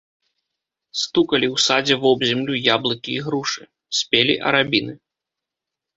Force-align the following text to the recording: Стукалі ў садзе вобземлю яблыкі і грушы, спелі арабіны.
Стукалі 1.01 1.47
ў 1.55 1.57
садзе 1.65 1.95
вобземлю 2.05 2.53
яблыкі 2.77 3.11
і 3.19 3.21
грушы, 3.27 3.63
спелі 3.99 4.33
арабіны. 4.53 4.93